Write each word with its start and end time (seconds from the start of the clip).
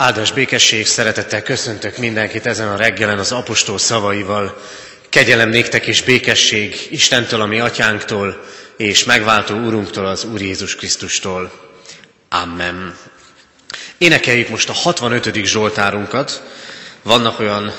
Áldás 0.00 0.32
békesség, 0.32 0.86
szeretettel 0.86 1.42
köszöntök 1.42 1.96
mindenkit 1.96 2.46
ezen 2.46 2.68
a 2.68 2.76
reggelen 2.76 3.18
az 3.18 3.32
apostol 3.32 3.78
szavaival. 3.78 4.60
Kegyelem 5.08 5.48
néktek 5.48 5.86
és 5.86 6.02
békesség 6.02 6.86
Istentől, 6.90 7.40
ami 7.40 7.60
atyánktól, 7.60 8.44
és 8.76 9.04
megváltó 9.04 9.54
úrunktól, 9.54 10.06
az 10.06 10.24
Úr 10.24 10.40
Jézus 10.40 10.76
Krisztustól. 10.76 11.52
Amen. 12.28 12.96
Énekeljük 13.98 14.48
most 14.48 14.68
a 14.68 14.72
65. 14.72 15.44
Zsoltárunkat. 15.44 16.42
Vannak 17.02 17.40
olyan 17.40 17.74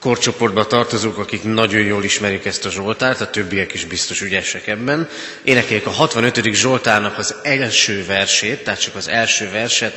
korcsoportba 0.00 0.66
tartozók, 0.66 1.18
akik 1.18 1.42
nagyon 1.42 1.82
jól 1.82 2.04
ismerik 2.04 2.44
ezt 2.44 2.64
a 2.64 2.70
Zsoltárt, 2.70 3.20
a 3.20 3.30
többiek 3.30 3.74
is 3.74 3.84
biztos 3.84 4.20
ügyesek 4.20 4.66
ebben. 4.66 5.08
Énekeljük 5.42 5.86
a 5.86 5.90
65. 5.90 6.54
Zsoltárnak 6.54 7.18
az 7.18 7.34
első 7.42 8.04
versét, 8.06 8.64
tehát 8.64 8.80
csak 8.80 8.94
az 8.94 9.08
első 9.08 9.50
verset, 9.50 9.94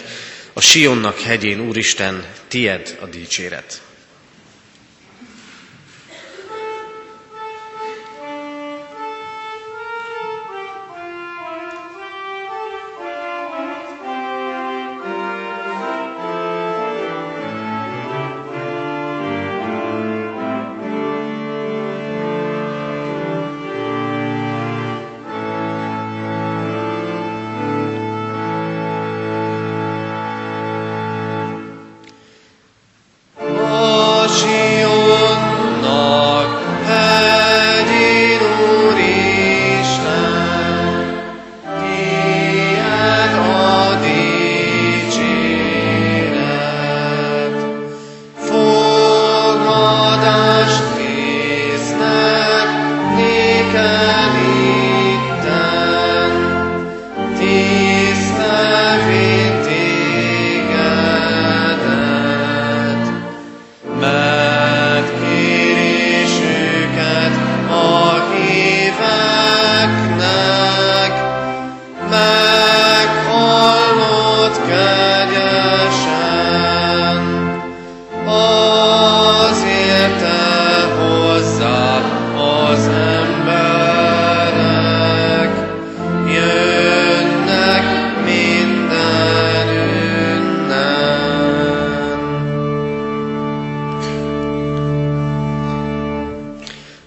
a 0.54 0.61
Sionnak 0.61 1.20
hegyén, 1.20 1.59
Úristen, 1.59 2.25
tied 2.47 2.97
a 3.01 3.05
dicséret. 3.05 3.82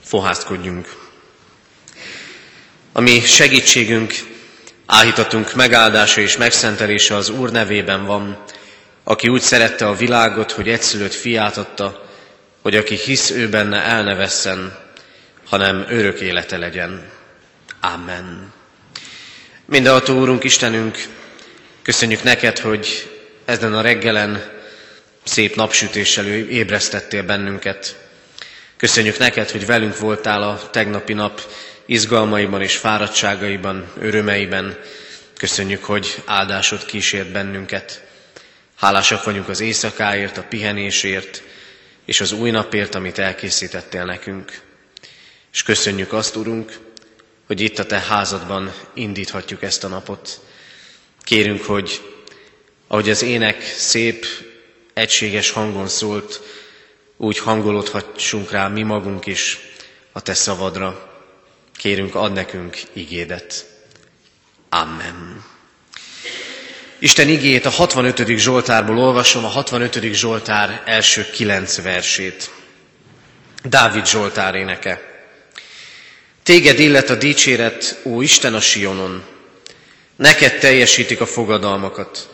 Fohászkodjunk. 0.07 0.95
A 2.93 3.01
mi 3.01 3.21
segítségünk, 3.21 4.15
áhítatunk 4.87 5.55
megáldása 5.55 6.21
és 6.21 6.37
megszentelése 6.37 7.15
az 7.15 7.29
Úr 7.29 7.51
nevében 7.51 8.05
van, 8.05 8.43
aki 9.05 9.29
úgy 9.29 9.41
szerette 9.41 9.87
a 9.87 9.95
világot, 9.95 10.53
hogy 10.53 10.69
egyszülött 10.69 11.15
fiát 11.15 11.57
adta, 11.57 12.09
hogy 12.63 12.77
aki 12.77 12.95
hisz 12.95 13.31
ő 13.31 13.49
benne 13.49 13.83
el 13.83 14.03
ne 14.03 14.15
vesszen, 14.15 14.79
hanem 15.49 15.85
örök 15.89 16.21
élete 16.21 16.57
legyen. 16.57 17.11
Amen. 17.81 18.53
Mindenható 19.65 20.19
Úrunk, 20.21 20.45
Istenünk, 20.45 20.99
köszönjük 21.83 22.23
neked, 22.23 22.59
hogy 22.59 23.11
ezen 23.45 23.75
a 23.75 23.81
reggelen 23.81 24.51
szép 25.25 25.55
napsütéssel 25.55 26.27
ébresztettél 26.27 27.23
bennünket. 27.23 28.06
Köszönjük 28.77 29.19
neked, 29.19 29.51
hogy 29.51 29.67
velünk 29.67 29.99
voltál 29.99 30.43
a 30.43 30.71
tegnapi 30.71 31.13
nap 31.13 31.41
izgalmaiban 31.87 32.63
és 32.63 32.77
fáradtságaiban, 32.77 33.93
örömeiben. 34.01 34.79
Köszönjük, 35.37 35.85
hogy 35.85 36.23
áldásod 36.25 36.85
kísért 36.85 37.33
bennünket. 37.33 38.05
Hálásak 38.77 39.25
vagyunk 39.25 39.49
az 39.49 39.61
éjszakáért, 39.61 40.37
a 40.39 40.43
pihenésért, 40.49 41.43
és 42.05 42.21
az 42.21 42.33
új 42.33 42.51
napért, 42.51 42.95
amit 42.95 43.19
elkészítettél 43.19 44.05
nekünk. 44.05 44.61
És 45.53 45.63
köszönjük 45.63 46.13
azt, 46.13 46.37
Urunk, 46.37 46.79
hogy 47.47 47.61
itt 47.61 47.79
a 47.79 47.87
Te 47.87 47.99
házadban 48.01 48.73
indíthatjuk 48.95 49.63
ezt 49.63 49.85
a 49.85 49.89
napot. 49.89 50.41
Kérünk, 51.23 51.63
hogy 51.65 52.01
ahogy 52.87 53.11
az 53.11 53.23
ének 53.23 53.63
szép, 53.77 54.27
egységes 54.95 55.51
hangon 55.51 55.89
szólt, 55.89 56.41
úgy 57.17 57.39
hangolódhassunk 57.39 58.51
rá 58.51 58.69
mi 58.69 58.83
magunk 58.83 59.27
is 59.27 59.59
a 60.13 60.21
Te 60.21 60.35
szavadra. 60.35 61.15
Kérünk, 61.77 62.15
ad 62.15 62.33
nekünk 62.33 62.79
igédet. 62.93 63.67
Amen. 64.69 65.45
Isten 66.99 67.29
igét 67.29 67.65
a 67.65 67.71
65. 67.71 68.37
Zsoltárból 68.37 68.99
olvasom, 68.99 69.45
a 69.45 69.49
65. 69.49 70.13
Zsoltár 70.13 70.83
első 70.85 71.31
kilenc 71.31 71.83
versét. 71.83 72.51
Dávid 73.63 74.07
Zsoltár 74.07 74.55
éneke. 74.55 75.01
Téged 76.43 76.79
illet 76.79 77.11
a 77.11 77.15
dicséret, 77.15 78.01
ó 78.05 78.21
Isten 78.21 78.55
a 78.55 78.61
Sionon. 78.61 79.25
Neked 80.17 80.59
teljesítik 80.59 81.21
a 81.21 81.27
fogadalmakat. 81.27 82.29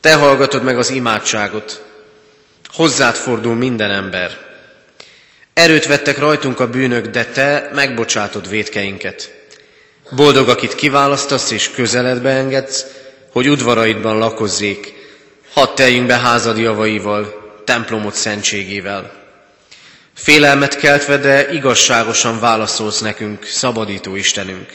Te 0.00 0.14
hallgatod 0.14 0.62
meg 0.62 0.78
az 0.78 0.90
imádságot. 0.90 1.84
Hozzád 2.76 3.14
fordul 3.14 3.54
minden 3.54 3.90
ember. 3.90 4.30
Erőt 5.52 5.86
vettek 5.86 6.18
rajtunk 6.18 6.60
a 6.60 6.70
bűnök, 6.70 7.06
de 7.06 7.24
te 7.24 7.70
megbocsátod 7.74 8.48
védkeinket. 8.48 9.34
Boldog, 10.10 10.48
akit 10.48 10.74
kiválasztasz 10.74 11.50
és 11.50 11.70
közeledbe 11.70 12.30
engedsz, 12.30 12.86
hogy 13.32 13.48
udvaraidban 13.48 14.18
lakozzék, 14.18 14.92
hadd 15.52 15.74
teljünk 15.74 16.06
be 16.06 16.18
házad 16.18 16.58
javaival, 16.58 17.52
templomot 17.64 18.14
szentségével. 18.14 19.12
Félelmet 20.14 20.76
keltve, 20.76 21.16
de 21.16 21.52
igazságosan 21.52 22.40
válaszolsz 22.40 23.00
nekünk, 23.00 23.44
szabadító 23.44 24.14
Istenünk. 24.14 24.72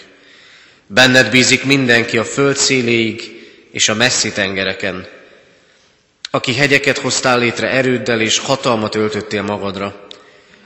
Benned 0.87 1.29
bízik 1.29 1.63
mindenki 1.63 2.17
a 2.17 2.23
föld 2.23 2.57
széléig 2.57 3.45
és 3.71 3.89
a 3.89 3.93
messzi 3.93 4.31
tengereken, 4.31 5.07
aki 6.31 6.55
hegyeket 6.55 6.97
hoztál 6.97 7.39
létre 7.39 7.69
erőddel 7.69 8.21
és 8.21 8.37
hatalmat 8.39 8.95
öltöttél 8.95 9.41
magadra. 9.41 10.07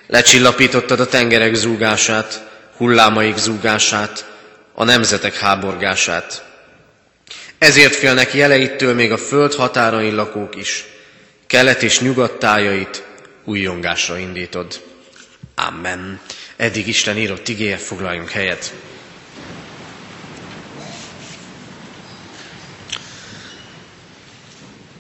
Lecsillapítottad 0.08 1.00
a 1.00 1.08
tengerek 1.08 1.54
zúgását, 1.54 2.48
hullámaik 2.78 3.38
zúgását, 3.38 4.26
a 4.74 4.84
nemzetek 4.84 5.38
háborgását. 5.38 6.46
Ezért 7.58 7.96
félnek 7.96 8.34
jeleittől 8.34 8.94
még 8.94 9.12
a 9.12 9.18
föld 9.18 9.54
határain 9.54 10.16
lakók 10.16 10.56
is. 10.56 10.86
Kelet 11.48 11.84
és 11.84 12.00
nyugat 12.00 12.40
tájait 12.40 13.04
újjongásra 13.44 14.18
indítod. 14.18 14.82
Amen. 15.56 16.20
Eddig 16.56 16.88
Isten 16.88 17.18
írott 17.18 17.48
igéje, 17.48 17.78
foglaljunk 17.78 18.30
helyet. 18.30 18.74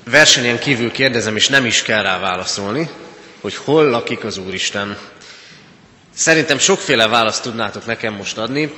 Versenyen 0.09 0.59
kívül 0.59 0.91
kérdezem, 0.91 1.35
és 1.35 1.47
nem 1.47 1.65
is 1.65 1.81
kell 1.81 2.01
rá 2.01 2.19
válaszolni, 2.19 2.89
hogy 3.41 3.55
hol 3.55 3.89
lakik 3.89 4.23
az 4.23 4.37
Úristen. 4.37 4.97
Szerintem 6.15 6.57
sokféle 6.59 7.07
választ 7.07 7.41
tudnátok 7.43 7.85
nekem 7.85 8.13
most 8.13 8.37
adni. 8.37 8.73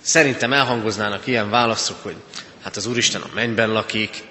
Szerintem 0.00 0.52
elhangoznának 0.52 1.26
ilyen 1.26 1.50
válaszok, 1.50 1.96
hogy 2.02 2.14
hát 2.62 2.76
az 2.76 2.86
Úristen 2.86 3.20
a 3.20 3.28
mennyben 3.34 3.70
lakik, 3.72 4.22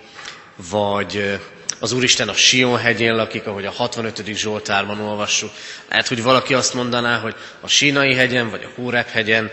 vagy 0.69 1.39
az 1.79 1.91
Úristen 1.91 2.29
a 2.29 2.33
Sion 2.33 2.77
hegyén 2.77 3.15
lakik, 3.15 3.47
ahogy 3.47 3.65
a 3.65 3.71
65. 3.71 4.23
Zsoltárban 4.35 4.99
olvassuk. 4.99 5.51
Lehet, 5.89 6.07
hogy 6.07 6.23
valaki 6.23 6.53
azt 6.53 6.73
mondaná, 6.73 7.19
hogy 7.19 7.35
a 7.61 7.67
Sínai 7.67 8.13
hegyen, 8.13 8.49
vagy 8.49 8.63
a 8.63 8.81
Hórep 8.81 9.09
hegyen, 9.09 9.51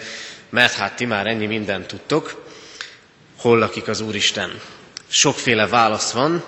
mert 0.51 0.73
hát 0.75 0.97
ti 0.97 1.05
már 1.05 1.27
ennyi 1.27 1.47
mindent 1.47 1.87
tudtok. 1.87 2.45
Hol 3.39 3.59
lakik 3.59 3.89
az 3.89 4.01
Úristen? 4.01 4.61
Sokféle 5.09 5.67
válasz 5.67 6.11
van, 6.11 6.45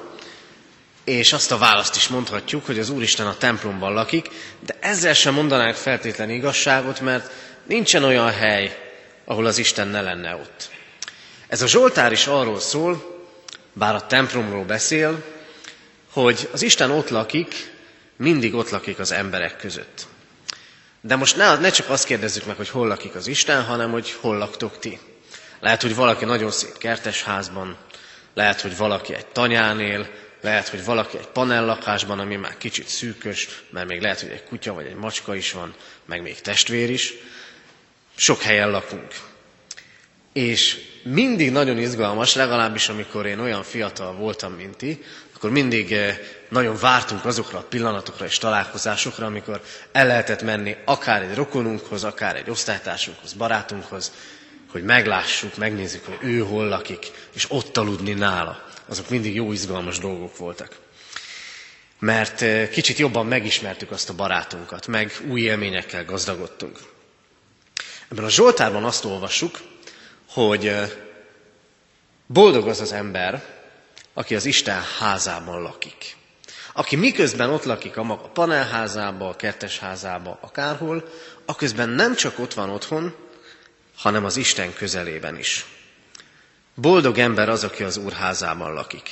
és 1.05 1.33
azt 1.33 1.53
a 1.53 1.59
választ 1.59 1.97
is 1.97 2.09
mondhatjuk, 2.09 2.67
hogy 2.67 2.79
az 2.79 2.91
Úristen 2.91 3.27
a 3.27 3.37
templomban 3.37 3.93
lakik, 3.93 4.31
de 4.61 4.77
ezzel 4.81 5.15
sem 5.15 5.35
mondanánk 5.35 5.75
feltétlen 5.75 6.31
igazságot, 6.31 7.01
mert 7.01 7.31
nincsen 7.67 8.05
olyan 8.05 8.31
hely, 8.31 8.79
ahol 9.25 9.47
az 9.47 9.59
Isten 9.59 9.89
ne 9.89 10.01
lenne 10.01 10.35
ott. 10.35 10.71
Ez 11.49 11.63
a 11.63 11.67
Zsoltár 11.67 12.13
is 12.13 12.27
arról 12.27 12.61
szól, 12.61 13.23
bár 13.73 13.95
a 13.95 14.07
templomról 14.07 14.65
beszél, 14.65 15.23
hogy 16.13 16.49
az 16.53 16.63
Isten 16.63 16.91
ott 16.91 17.09
lakik, 17.09 17.73
mindig 18.17 18.55
ott 18.55 18.71
lakik 18.71 18.99
az 18.99 19.13
emberek 19.13 19.57
között. 19.57 20.07
De 21.01 21.17
most 21.17 21.37
ne, 21.37 21.57
ne 21.59 21.71
csak 21.71 21.91
azt 21.91 22.05
kérdezzük 22.05 22.45
meg, 22.47 22.57
hogy 22.57 22.69
hol 22.69 22.87
lakik 22.87 23.15
az 23.15 23.27
Isten, 23.27 23.65
hanem 23.65 23.91
hogy 23.91 24.17
hol 24.21 24.37
laktok 24.37 24.79
ti. 24.79 24.99
Lehet, 25.61 25.83
hogy 25.83 25.95
valaki 25.95 26.25
nagyon 26.25 26.51
szép 26.51 26.79
kertesházban, 26.79 27.77
lehet, 28.35 28.61
hogy 28.61 28.77
valaki 28.77 29.15
egy 29.15 29.27
tanyán 29.27 29.81
él, 29.81 30.09
lehet, 30.45 30.69
hogy 30.69 30.85
valaki 30.85 31.19
egy 31.19 31.27
panellakásban, 31.27 32.19
ami 32.19 32.37
már 32.37 32.57
kicsit 32.59 32.89
szűkös, 32.89 33.49
mert 33.71 33.89
még 33.89 34.01
lehet, 34.01 34.21
hogy 34.21 34.31
egy 34.31 34.45
kutya 34.45 34.73
vagy 34.73 34.87
egy 34.87 34.95
macska 34.95 35.35
is 35.35 35.53
van, 35.53 35.75
meg 36.05 36.23
még 36.23 36.41
testvér 36.41 36.91
is. 36.91 37.13
Sok 38.15 38.43
helyen 38.43 38.71
lakunk. 38.71 39.07
És 40.33 40.77
mindig 41.03 41.51
nagyon 41.51 41.79
izgalmas, 41.79 42.35
legalábbis 42.35 42.89
amikor 42.89 43.27
én 43.27 43.39
olyan 43.39 43.63
fiatal 43.63 44.13
voltam, 44.13 44.53
mint 44.53 44.77
ti, 44.77 45.03
akkor 45.35 45.51
mindig 45.51 45.93
eh, 45.93 46.19
nagyon 46.49 46.77
vártunk 46.81 47.25
azokra 47.25 47.59
a 47.59 47.63
pillanatokra 47.69 48.25
és 48.25 48.39
találkozásokra, 48.39 49.27
amikor 49.27 49.61
el 49.93 50.07
lehetett 50.07 50.43
menni 50.43 50.77
akár 50.85 51.23
egy 51.23 51.35
rokonunkhoz, 51.35 52.05
akár 52.05 52.37
egy 52.37 52.51
osztálytársunkhoz, 52.51 53.33
barátunkhoz, 53.33 54.13
hogy 54.71 54.83
meglássuk, 54.83 55.57
megnézzük, 55.57 56.05
hogy 56.05 56.19
ő 56.21 56.39
hol 56.39 56.69
lakik, 56.69 57.11
és 57.33 57.47
ott 57.49 57.77
aludni 57.77 58.13
nála. 58.13 58.74
Azok 58.89 59.09
mindig 59.09 59.35
jó, 59.35 59.53
izgalmas 59.53 59.99
dolgok 59.99 60.37
voltak. 60.37 60.77
Mert 61.99 62.43
eh, 62.43 62.69
kicsit 62.69 62.99
jobban 62.99 63.27
megismertük 63.27 63.91
azt 63.91 64.09
a 64.09 64.15
barátunkat, 64.15 64.87
meg 64.87 65.13
új 65.29 65.41
élményekkel 65.41 66.05
gazdagodtunk. 66.05 66.79
Ebben 68.09 68.25
a 68.25 68.31
Zsoltárban 68.31 68.85
azt 68.85 69.05
olvassuk, 69.05 69.59
hogy 70.29 70.67
eh, 70.67 70.91
boldog 72.27 72.69
az 72.69 72.81
az 72.81 72.93
ember, 72.93 73.45
aki 74.15 74.35
az 74.35 74.45
Isten 74.45 74.83
házában 74.99 75.63
lakik. 75.63 76.17
Aki 76.73 76.97
miközben 76.97 77.51
ott 77.51 77.65
lakik 77.65 77.97
a 77.97 78.03
maga 78.03 78.29
panelházába, 78.29 79.29
a 79.29 79.37
kertesházába, 79.37 80.39
akárhol, 80.41 81.09
aközben 81.45 81.89
nem 81.89 82.15
csak 82.15 82.39
ott 82.39 82.55
van 82.55 82.71
otthon, 82.71 83.15
hanem 83.97 84.25
az 84.25 84.37
Isten 84.37 84.75
közelében 84.75 85.39
is. 85.39 85.65
Boldog 86.77 87.19
ember 87.19 87.49
az, 87.49 87.65
aki 87.65 87.83
az 87.83 87.97
Úr 87.97 88.13
házában 88.13 88.73
lakik. 88.73 89.11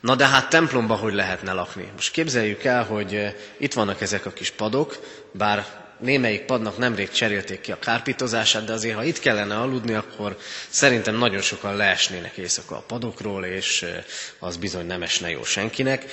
Na 0.00 0.14
de 0.14 0.26
hát 0.26 0.48
templomba 0.48 0.94
hogy 0.94 1.14
lehetne 1.14 1.52
lakni? 1.52 1.88
Most 1.94 2.10
képzeljük 2.12 2.64
el, 2.64 2.84
hogy 2.84 3.14
eh, 3.14 3.34
itt 3.58 3.72
vannak 3.72 4.00
ezek 4.00 4.26
a 4.26 4.30
kis 4.30 4.50
padok, 4.50 4.98
bár 5.32 5.66
némelyik 5.98 6.44
padnak 6.44 6.78
nemrég 6.78 7.10
cserélték 7.10 7.60
ki 7.60 7.72
a 7.72 7.78
kárpítozását, 7.78 8.64
de 8.64 8.72
azért, 8.72 8.94
ha 8.96 9.04
itt 9.04 9.18
kellene 9.18 9.56
aludni, 9.56 9.94
akkor 9.94 10.36
szerintem 10.68 11.14
nagyon 11.16 11.40
sokan 11.40 11.76
leesnének 11.76 12.36
éjszaka 12.36 12.76
a 12.76 12.84
padokról, 12.86 13.44
és 13.44 13.82
eh, 13.82 14.04
az 14.38 14.56
bizony 14.56 14.86
nem 14.86 15.02
esne 15.02 15.30
jó 15.30 15.44
senkinek. 15.44 16.04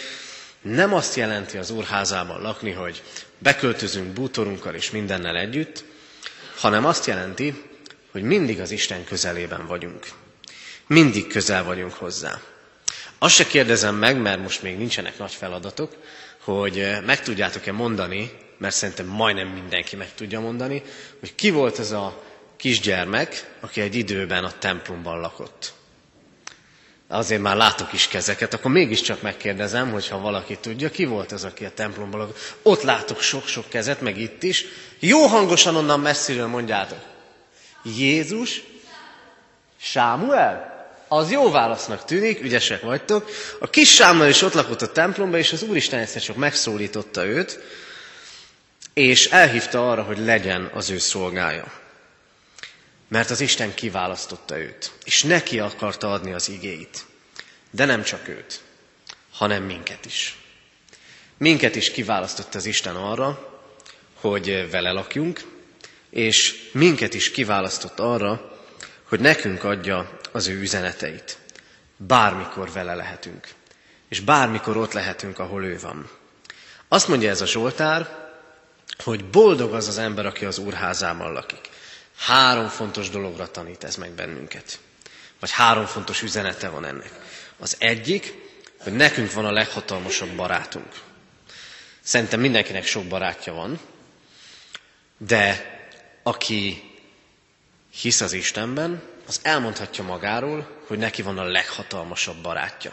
Nem 0.62 0.94
azt 0.94 1.16
jelenti 1.16 1.58
az 1.58 1.70
úrházában 1.70 2.42
lakni, 2.42 2.72
hogy 2.72 3.04
beköltözünk 3.38 4.08
bútorunkkal 4.14 4.74
és 4.74 4.92
mindennel 4.92 5.38
együtt, 5.38 5.84
hanem 6.58 6.86
azt 6.86 7.06
jelenti, 7.06 7.64
hogy 8.12 8.24
mindig 8.24 8.60
az 8.60 8.72
Isten 8.72 9.04
közelében 9.04 9.68
vagyunk. 9.68 10.06
Mindig 10.88 11.28
közel 11.28 11.64
vagyunk 11.64 11.94
hozzá. 11.94 12.40
Azt 13.18 13.36
se 13.36 13.48
kérdezem 13.48 13.96
meg, 13.96 14.18
mert 14.18 14.42
most 14.42 14.62
még 14.62 14.78
nincsenek 14.78 15.18
nagy 15.18 15.34
feladatok, 15.34 15.96
hogy 16.44 16.80
eh, 16.80 17.02
meg 17.02 17.22
tudjátok-e 17.22 17.72
mondani, 17.72 18.32
mert 18.58 18.76
szerintem 18.76 19.06
majdnem 19.06 19.48
mindenki 19.48 19.96
meg 19.96 20.14
tudja 20.14 20.40
mondani, 20.40 20.82
hogy 21.20 21.36
ki 21.36 21.50
volt 21.50 21.80
ez 21.80 21.92
a 21.92 22.24
kisgyermek, 22.58 23.52
aki 23.60 23.82
egy 23.82 23.96
időben 23.96 24.44
a 24.44 24.58
templomban 24.60 25.20
lakott. 25.20 25.74
Azért 27.08 27.42
már 27.42 27.56
látok 27.56 27.94
is 27.94 28.08
kezeket, 28.08 28.54
akkor 28.54 28.72
mégiscsak 28.72 29.22
megkérdezem, 29.22 29.92
hogyha 29.92 30.20
valaki 30.20 30.58
tudja, 30.58 30.90
ki 30.90 31.06
volt 31.06 31.32
az, 31.32 31.44
aki 31.44 31.66
a 31.66 31.74
templomban 31.74 32.20
lakott. 32.20 32.56
Ott 32.62 32.82
látok 32.82 33.22
sok-sok 33.22 33.70
kezet, 33.70 34.02
meg 34.02 34.20
itt 34.20 34.44
is. 34.44 34.66
Jó 35.00 35.26
hangosan 35.26 35.76
onnan 35.76 36.00
messziről 36.00 36.48
mondjátok. 36.48 37.00
Jézus, 37.84 38.64
Sámuel? 39.80 40.73
Az 41.16 41.32
jó 41.32 41.52
válasznak 41.52 42.06
tűnik, 42.06 42.42
ügyesek 42.42 42.82
vagytok. 42.82 43.30
A 43.60 43.70
kis 43.70 43.94
Sámuel 43.94 44.30
is 44.30 44.42
ott 44.42 44.54
lakott 44.54 44.82
a 44.82 44.92
templomban, 44.92 45.40
és 45.40 45.52
az 45.52 45.64
Úristen 45.64 46.00
egyszer 46.00 46.22
csak 46.22 46.36
megszólította 46.36 47.26
őt, 47.26 47.60
és 48.94 49.26
elhívta 49.26 49.92
arra, 49.92 50.04
hogy 50.04 50.18
legyen 50.18 50.70
az 50.74 50.90
ő 50.90 50.98
szolgája. 50.98 51.72
Mert 53.08 53.30
az 53.30 53.42
Isten 53.42 53.74
kiválasztotta 53.74 54.58
őt, 54.58 54.92
és 55.04 55.24
neki 55.24 55.60
akarta 55.60 56.12
adni 56.12 56.34
az 56.34 56.50
igéit. 56.50 57.06
De 57.72 57.86
nem 57.86 58.04
csak 58.04 58.28
őt, 58.28 58.62
hanem 59.32 59.64
minket 59.64 60.06
is. 60.06 60.38
Minket 61.38 61.76
is 61.76 61.92
kiválasztotta 61.92 62.58
az 62.58 62.66
Isten 62.66 62.96
arra, 62.96 63.60
hogy 64.14 64.68
vele 64.72 64.92
lakjunk, 64.92 65.42
és 66.10 66.70
minket 66.72 67.14
is 67.14 67.32
kiválasztott 67.32 68.00
arra, 68.00 68.58
hogy 69.04 69.20
nekünk 69.20 69.64
adja 69.64 70.22
az 70.34 70.48
ő 70.48 70.60
üzeneteit. 70.60 71.38
Bármikor 71.98 72.72
vele 72.72 72.96
lehetünk, 72.96 73.48
és 74.10 74.20
bármikor 74.20 74.78
ott 74.78 74.94
lehetünk, 74.94 75.40
ahol 75.40 75.64
ő 75.64 75.80
van. 75.80 76.10
Azt 76.88 77.08
mondja 77.08 77.30
ez 77.30 77.42
a 77.42 77.46
Zsoltár, 77.46 78.32
hogy 79.04 79.26
boldog 79.26 79.74
az 79.74 79.88
az 79.88 79.98
ember, 79.98 80.26
aki 80.26 80.46
az 80.46 80.58
úrházában 80.58 81.32
lakik. 81.32 81.70
Három 82.18 82.68
fontos 82.68 83.10
dologra 83.10 83.52
tanít 83.52 83.84
ez 83.84 83.96
meg 83.96 84.12
bennünket. 84.12 84.80
Vagy 85.40 85.52
három 85.52 85.86
fontos 85.86 86.22
üzenete 86.22 86.70
van 86.70 86.86
ennek. 86.86 87.12
Az 87.60 87.76
egyik, 87.80 88.34
hogy 88.80 88.94
nekünk 88.94 89.32
van 89.32 89.46
a 89.46 89.52
leghatalmasabb 89.52 90.36
barátunk. 90.36 91.02
Szerintem 92.02 92.40
mindenkinek 92.40 92.86
sok 92.86 93.06
barátja 93.06 93.54
van, 93.54 93.80
de 95.18 95.72
aki 96.24 96.92
hisz 97.92 98.22
az 98.22 98.34
Istenben, 98.34 99.02
az 99.28 99.40
elmondhatja 99.44 100.04
magáról, 100.04 100.68
hogy 100.88 100.98
neki 100.98 101.22
van 101.22 101.38
a 101.38 101.44
leghatalmasabb 101.44 102.42
barátja. 102.42 102.92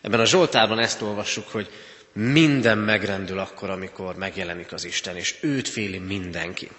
Ebben 0.00 0.20
a 0.20 0.24
Zsoltárban 0.24 0.78
ezt 0.78 1.02
olvassuk, 1.02 1.48
hogy 1.48 1.70
minden 2.12 2.78
megrendül 2.78 3.38
akkor, 3.38 3.70
amikor 3.70 4.16
megjelenik 4.16 4.72
az 4.72 4.84
Isten, 4.84 5.16
és 5.16 5.36
őt 5.40 5.68
féli 5.68 5.98
mindenki. 5.98 6.70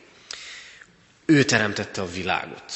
Ő 1.25 1.43
teremtette 1.43 2.01
a 2.01 2.11
világot. 2.11 2.73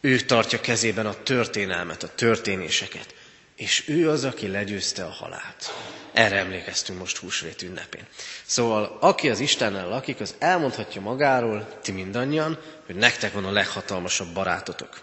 Ő 0.00 0.20
tartja 0.20 0.60
kezében 0.60 1.06
a 1.06 1.22
történelmet, 1.22 2.02
a 2.02 2.14
történéseket. 2.14 3.14
És 3.56 3.88
ő 3.88 4.10
az, 4.10 4.24
aki 4.24 4.48
legyőzte 4.48 5.04
a 5.04 5.10
halált. 5.10 5.74
Erre 6.12 6.36
emlékeztünk 6.36 6.98
most 6.98 7.16
húsvét 7.16 7.62
ünnepén. 7.62 8.06
Szóval, 8.44 8.96
aki 9.00 9.30
az 9.30 9.40
Istennel 9.40 9.88
lakik, 9.88 10.20
az 10.20 10.34
elmondhatja 10.38 11.00
magáról, 11.00 11.78
ti 11.82 11.92
mindannyian, 11.92 12.58
hogy 12.86 12.94
nektek 12.94 13.32
van 13.32 13.44
a 13.44 13.50
leghatalmasabb 13.50 14.32
barátotok. 14.32 15.00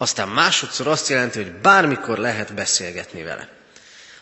Aztán 0.00 0.28
másodszor 0.28 0.86
azt 0.86 1.08
jelenti, 1.08 1.42
hogy 1.42 1.52
bármikor 1.52 2.18
lehet 2.18 2.54
beszélgetni 2.54 3.22
vele. 3.22 3.48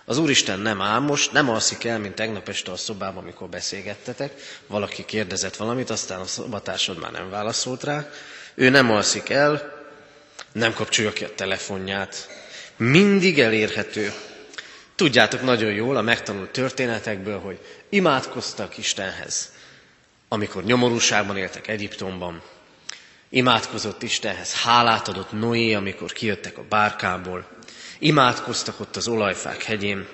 Az 0.04 0.18
Úristen 0.18 0.58
nem 0.58 0.80
álmos, 0.80 1.28
nem 1.28 1.48
alszik 1.50 1.84
el, 1.84 1.98
mint 1.98 2.14
tegnap 2.14 2.48
este 2.48 2.70
a 2.70 2.76
szobában, 2.76 3.22
amikor 3.22 3.48
beszélgettetek. 3.48 4.32
Valaki 4.66 5.04
kérdezett 5.04 5.56
valamit, 5.56 5.90
aztán 5.90 6.20
a 6.20 6.24
szobatársad 6.26 6.98
már 6.98 7.10
nem 7.12 7.30
válaszolt 7.30 7.84
rá. 7.84 8.08
Ő 8.54 8.68
nem 8.68 8.90
alszik 8.90 9.28
el, 9.28 9.72
nem 10.52 10.74
kapcsolja 10.74 11.12
ki 11.12 11.24
a 11.24 11.34
telefonját. 11.34 12.28
Mindig 12.76 13.40
elérhető. 13.40 14.12
Tudjátok 14.94 15.42
nagyon 15.42 15.72
jól 15.72 15.96
a 15.96 16.02
megtanult 16.02 16.50
történetekből, 16.50 17.38
hogy 17.40 17.58
imádkoztak 17.88 18.78
Istenhez, 18.78 19.52
amikor 20.28 20.64
nyomorúságban 20.64 21.36
éltek 21.36 21.68
Egyiptomban. 21.68 22.42
Imádkozott 23.36 24.02
Istenhez, 24.02 24.54
hálát 24.54 25.08
adott 25.08 25.32
Noé, 25.32 25.72
amikor 25.74 26.12
kijöttek 26.12 26.58
a 26.58 26.64
bárkából. 26.68 27.46
Imádkoztak 27.98 28.80
ott 28.80 28.96
az 28.96 29.08
olajfák 29.08 29.62
hegyén. 29.62 30.06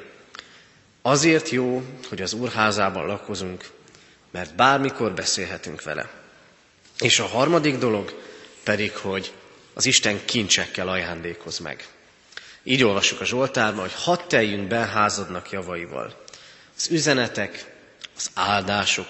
Azért 1.03 1.49
jó, 1.49 1.83
hogy 2.09 2.23
az 2.23 2.33
úrházában 2.33 3.07
lakozunk, 3.07 3.71
mert 4.31 4.55
bármikor 4.55 5.13
beszélhetünk 5.13 5.83
vele. 5.83 6.11
És 6.99 7.19
a 7.19 7.27
harmadik 7.27 7.79
dolog 7.79 8.23
pedig, 8.63 8.97
hogy 8.97 9.33
az 9.75 9.87
Isten 9.87 10.25
kincsekkel 10.25 10.89
ajándékoz 10.89 11.59
meg. 11.59 11.87
Így 12.63 12.85
olvassuk 12.85 13.21
a 13.21 13.25
Zsoltárban, 13.25 13.81
hogy 13.81 13.95
hadd 13.97 14.21
teljünk 14.29 14.69
be 14.69 14.79
házadnak 14.79 15.51
javaival. 15.51 16.23
Az 16.77 16.91
üzenetek, 16.91 17.75
az 18.17 18.31
áldások, 18.35 19.09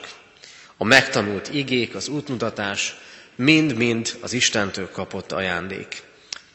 a 0.76 0.84
megtanult 0.84 1.48
igék, 1.54 1.94
az 1.94 2.08
útmutatás 2.08 2.96
mind-mind 3.36 4.16
az 4.20 4.32
Istentől 4.32 4.90
kapott 4.90 5.32
ajándék. 5.32 6.02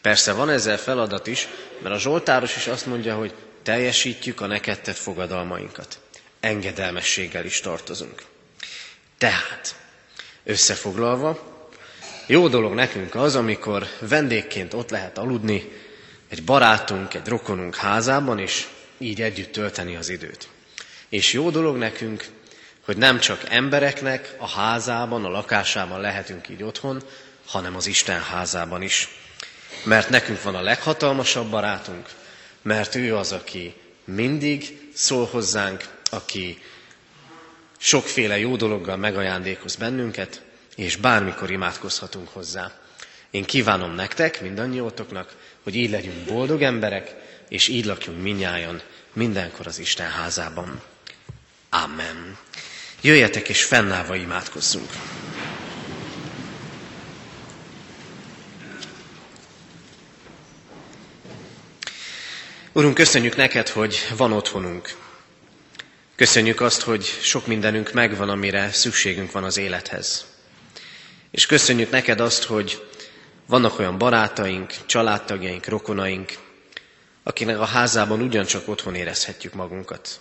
Persze 0.01 0.33
van 0.33 0.49
ezzel 0.49 0.77
feladat 0.77 1.27
is, 1.27 1.47
mert 1.81 1.95
a 1.95 1.99
Zsoltáros 1.99 2.55
is 2.55 2.67
azt 2.67 2.85
mondja, 2.85 3.15
hogy 3.15 3.33
teljesítjük 3.63 4.41
a 4.41 4.45
neked 4.45 4.79
tett 4.79 4.97
fogadalmainkat. 4.97 5.99
Engedelmességgel 6.39 7.45
is 7.45 7.59
tartozunk. 7.59 8.23
Tehát, 9.17 9.75
összefoglalva, 10.43 11.55
jó 12.27 12.47
dolog 12.47 12.73
nekünk 12.73 13.15
az, 13.15 13.35
amikor 13.35 13.87
vendégként 13.99 14.73
ott 14.73 14.89
lehet 14.89 15.17
aludni 15.17 15.71
egy 16.27 16.43
barátunk, 16.43 17.13
egy 17.13 17.27
rokonunk 17.27 17.75
házában, 17.75 18.39
és 18.39 18.67
így 18.97 19.21
együtt 19.21 19.51
tölteni 19.51 19.95
az 19.95 20.09
időt. 20.09 20.47
És 21.09 21.33
jó 21.33 21.49
dolog 21.49 21.77
nekünk, 21.77 22.25
hogy 22.87 22.97
nem 22.97 23.19
csak 23.19 23.41
embereknek 23.49 24.35
a 24.37 24.47
házában, 24.47 25.25
a 25.25 25.29
lakásában 25.29 26.01
lehetünk 26.01 26.49
így 26.49 26.63
otthon, 26.63 27.03
hanem 27.45 27.75
az 27.75 27.87
Isten 27.87 28.21
házában 28.21 28.81
is. 28.81 29.09
Mert 29.83 30.09
nekünk 30.09 30.41
van 30.41 30.55
a 30.55 30.61
leghatalmasabb 30.61 31.49
barátunk, 31.49 32.09
mert 32.61 32.95
ő 32.95 33.15
az, 33.15 33.31
aki 33.31 33.73
mindig 34.03 34.89
szól 34.93 35.25
hozzánk, 35.25 35.83
aki 36.11 36.61
sokféle 37.77 38.37
jó 38.37 38.55
dologgal 38.55 38.97
megajándékoz 38.97 39.75
bennünket, 39.75 40.41
és 40.75 40.95
bármikor 40.95 41.51
imádkozhatunk 41.51 42.29
hozzá. 42.29 42.71
Én 43.29 43.43
kívánom 43.43 43.91
nektek, 43.91 44.41
mindannyiótoknak, 44.41 45.35
hogy 45.63 45.75
így 45.75 45.89
legyünk 45.89 46.25
boldog 46.25 46.61
emberek, 46.61 47.15
és 47.49 47.67
így 47.67 47.85
lakjunk 47.85 48.21
minnyájan 48.21 48.81
mindenkor 49.13 49.67
az 49.67 49.79
Isten 49.79 50.09
házában. 50.09 50.81
Amen. 51.69 52.37
Jöjjetek 53.01 53.49
és 53.49 53.63
fennállva 53.63 54.15
imádkozzunk. 54.15 54.89
Urunk, 62.71 62.93
köszönjük 62.93 63.35
neked, 63.35 63.69
hogy 63.69 64.07
van 64.17 64.31
otthonunk. 64.31 64.95
Köszönjük 66.15 66.61
azt, 66.61 66.81
hogy 66.81 67.05
sok 67.21 67.47
mindenünk 67.47 67.91
megvan, 67.91 68.29
amire 68.29 68.71
szükségünk 68.71 69.31
van 69.31 69.43
az 69.43 69.57
élethez. 69.57 70.25
És 71.31 71.45
köszönjük 71.45 71.89
neked 71.89 72.19
azt, 72.19 72.43
hogy 72.43 72.87
vannak 73.45 73.79
olyan 73.79 73.97
barátaink, 73.97 74.73
családtagjaink, 74.85 75.65
rokonaink, 75.65 76.33
akinek 77.23 77.59
a 77.59 77.65
házában 77.65 78.21
ugyancsak 78.21 78.67
otthon 78.67 78.95
érezhetjük 78.95 79.53
magunkat. 79.53 80.19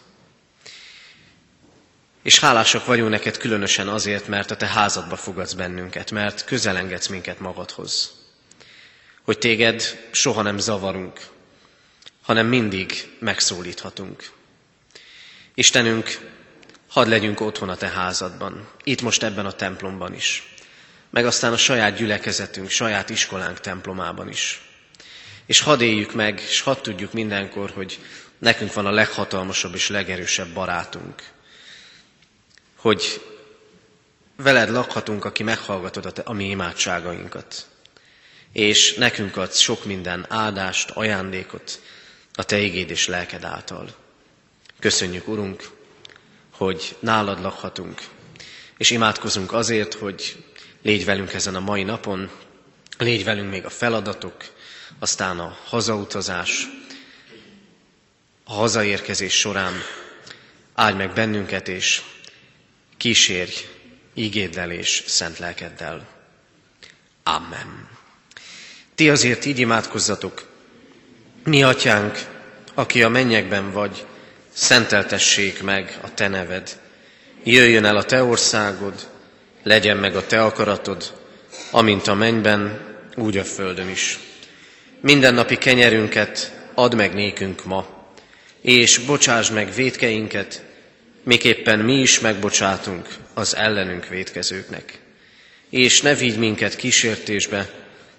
És 2.26 2.38
hálásak 2.38 2.86
vagyunk 2.86 3.10
neked 3.10 3.36
különösen 3.36 3.88
azért, 3.88 4.26
mert 4.28 4.50
a 4.50 4.56
te 4.56 4.66
házadba 4.66 5.16
fogadsz 5.16 5.52
bennünket, 5.52 6.10
mert 6.10 6.44
közelengedsz 6.44 7.06
minket 7.06 7.40
magadhoz. 7.40 8.10
Hogy 9.24 9.38
téged 9.38 10.06
soha 10.10 10.42
nem 10.42 10.58
zavarunk, 10.58 11.20
hanem 12.22 12.46
mindig 12.46 13.16
megszólíthatunk. 13.18 14.30
Istenünk, 15.54 16.18
hadd 16.88 17.08
legyünk 17.08 17.40
otthon 17.40 17.68
a 17.68 17.76
te 17.76 17.88
házadban, 17.88 18.68
itt 18.84 19.02
most 19.02 19.22
ebben 19.22 19.46
a 19.46 19.52
templomban 19.52 20.14
is 20.14 20.56
meg 21.10 21.26
aztán 21.26 21.52
a 21.52 21.56
saját 21.56 21.96
gyülekezetünk, 21.96 22.70
saját 22.70 23.10
iskolánk 23.10 23.60
templomában 23.60 24.28
is. 24.28 24.60
És 25.46 25.60
hadd 25.60 25.80
éljük 25.80 26.14
meg, 26.14 26.40
és 26.48 26.60
hadd 26.60 26.82
tudjuk 26.82 27.12
mindenkor, 27.12 27.70
hogy 27.70 27.98
nekünk 28.38 28.72
van 28.72 28.86
a 28.86 28.90
leghatalmasabb 28.90 29.74
és 29.74 29.88
legerősebb 29.88 30.48
barátunk. 30.48 31.22
Hogy 32.86 33.20
veled 34.36 34.70
lakhatunk, 34.70 35.24
aki 35.24 35.42
meghallgatod 35.42 36.06
a, 36.06 36.10
te, 36.12 36.22
a 36.22 36.32
mi 36.32 36.44
imádságainkat. 36.48 37.66
És 38.52 38.94
nekünk 38.94 39.36
adsz 39.36 39.58
sok 39.58 39.84
minden 39.84 40.26
áldást, 40.28 40.90
ajándékot 40.90 41.80
a 42.34 42.44
Te 42.44 42.58
igéd 42.58 42.90
és 42.90 43.06
lelked 43.06 43.44
által. 43.44 43.94
Köszönjük, 44.78 45.28
Urunk, 45.28 45.70
hogy 46.50 46.96
nálad 46.98 47.40
lakhatunk, 47.40 48.00
és 48.76 48.90
imádkozunk 48.90 49.52
azért, 49.52 49.94
hogy 49.94 50.44
Légy 50.82 51.04
velünk 51.04 51.32
ezen 51.32 51.54
a 51.54 51.60
mai 51.60 51.82
napon, 51.82 52.30
légy 52.98 53.24
velünk 53.24 53.50
még 53.50 53.64
a 53.64 53.70
feladatok, 53.70 54.36
aztán 54.98 55.38
a 55.38 55.56
hazautazás, 55.64 56.68
a 58.44 58.52
hazaérkezés 58.52 59.38
során 59.38 59.72
áldj 60.74 60.96
meg 60.96 61.12
bennünket, 61.12 61.68
és 61.68 62.02
kísérj 62.96 63.54
ígéddel 64.14 64.70
és 64.70 65.02
szent 65.06 65.38
lelkeddel. 65.38 66.06
Amen. 67.22 67.88
Ti 68.94 69.10
azért 69.10 69.44
így 69.44 69.58
imádkozzatok, 69.58 70.46
mi 71.44 71.62
atyánk, 71.62 72.18
aki 72.74 73.02
a 73.02 73.08
mennyekben 73.08 73.72
vagy, 73.72 74.06
szenteltessék 74.52 75.62
meg 75.62 75.98
a 76.02 76.14
te 76.14 76.28
neved. 76.28 76.80
Jöjjön 77.44 77.84
el 77.84 77.96
a 77.96 78.04
te 78.04 78.22
országod, 78.22 79.08
legyen 79.62 79.96
meg 79.96 80.16
a 80.16 80.26
te 80.26 80.42
akaratod, 80.42 81.12
amint 81.70 82.06
a 82.06 82.14
mennyben, 82.14 82.80
úgy 83.16 83.36
a 83.36 83.44
földön 83.44 83.88
is. 83.88 84.18
Mindennapi 85.00 85.56
kenyerünket 85.56 86.52
add 86.74 86.96
meg 86.96 87.14
nékünk 87.14 87.64
ma, 87.64 87.86
és 88.60 88.98
bocsáss 88.98 89.50
meg 89.50 89.74
védkeinket, 89.74 90.64
miképpen 91.26 91.78
mi 91.78 92.00
is 92.00 92.20
megbocsátunk 92.20 93.08
az 93.34 93.56
ellenünk 93.56 94.08
védkezőknek. 94.08 94.98
És 95.70 96.00
ne 96.00 96.14
vigy 96.14 96.38
minket 96.38 96.76
kísértésbe, 96.76 97.70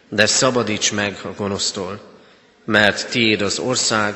de 0.09 0.25
szabadíts 0.25 0.91
meg 0.91 1.17
a 1.23 1.27
gonosztól, 1.27 2.01
mert 2.65 3.09
tiéd 3.09 3.41
az 3.41 3.59
ország, 3.59 4.15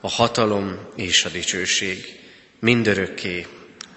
a 0.00 0.08
hatalom 0.08 0.88
és 0.96 1.24
a 1.24 1.28
dicsőség, 1.28 2.20
mindörökké. 2.58 3.46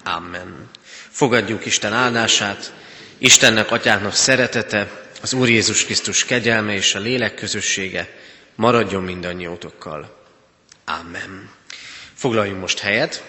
Amen. 0.03 0.69
Fogadjuk 1.09 1.65
Isten 1.65 1.93
áldását, 1.93 2.73
Istennek, 3.17 3.71
Atyának 3.71 4.13
szeretete, 4.13 5.09
az 5.21 5.33
Úr 5.33 5.49
Jézus 5.49 5.85
Krisztus 5.85 6.25
kegyelme 6.25 6.73
és 6.73 6.95
a 6.95 6.99
lélek 6.99 7.33
közössége 7.33 8.09
maradjon 8.55 9.03
mindannyiótokkal. 9.03 10.25
Amen. 10.85 11.49
Foglaljunk 12.13 12.59
most 12.59 12.79
helyet, 12.79 13.23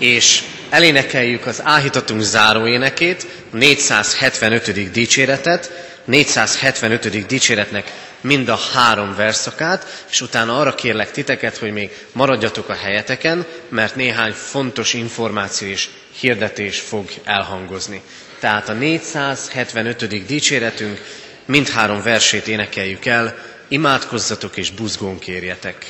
és 0.00 0.42
elénekeljük 0.70 1.46
az 1.46 1.60
áhítatunk 1.64 2.20
záróénekét, 2.20 3.26
475. 3.50 4.90
dicséretet, 4.92 5.70
475. 6.04 7.26
dicséretnek 7.26 7.92
mind 8.20 8.48
a 8.48 8.58
három 8.72 9.14
verszakát, 9.16 10.04
és 10.10 10.20
utána 10.20 10.58
arra 10.58 10.74
kérlek 10.74 11.10
titeket, 11.10 11.56
hogy 11.56 11.72
még 11.72 11.90
maradjatok 12.12 12.68
a 12.68 12.74
helyeteken, 12.74 13.46
mert 13.68 13.96
néhány 13.96 14.32
fontos 14.32 14.94
információ 14.94 15.68
és 15.68 15.88
hirdetés 16.20 16.80
fog 16.80 17.08
elhangozni. 17.24 18.02
Tehát 18.38 18.68
a 18.68 18.72
475. 18.72 20.26
dicséretünk 20.26 21.00
mindhárom 21.46 22.02
versét 22.02 22.48
énekeljük 22.48 23.06
el, 23.06 23.38
imádkozzatok 23.68 24.56
és 24.56 24.70
buzgón 24.70 25.18
kérjetek. 25.18 25.86